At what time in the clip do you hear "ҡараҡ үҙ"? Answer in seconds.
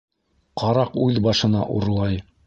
0.61-1.19